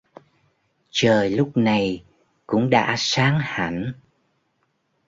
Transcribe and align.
Trời 0.91 1.29
lúc 1.29 1.57
này 1.57 2.03
cũng 2.47 2.69
đã 2.69 2.95
sáng 2.97 3.39
hẳn 3.41 3.91